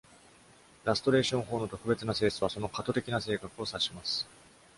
[0.83, 4.27] ラストレーション法の「特別な」性質は、その過渡的な性格を指します。